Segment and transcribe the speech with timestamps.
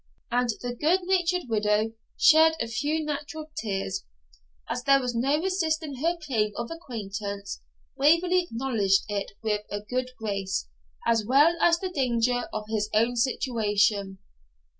[0.31, 4.03] And the good natured widow shed a few natural tears.
[4.67, 7.61] As there was no resisting her claim of acquaintance,
[7.95, 10.67] Waverley acknowledged it with a good grace,
[11.05, 14.17] as well as the danger of his own situation.